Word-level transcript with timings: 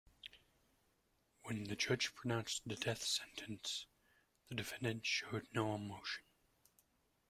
When 1.43 1.65
the 1.65 1.75
judge 1.75 2.15
pronounced 2.15 2.63
the 2.67 2.75
death 2.75 3.03
sentence, 3.03 3.85
the 4.49 4.55
defendant 4.55 5.05
showed 5.05 5.45
no 5.53 5.75
emotion. 5.75 6.23